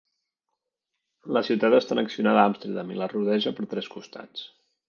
[1.37, 4.49] La ciutat està annexionada a Amsterdam i la rodeja per tres costats.